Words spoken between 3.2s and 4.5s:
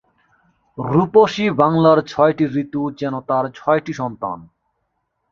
তার ছয়টি সন্তান।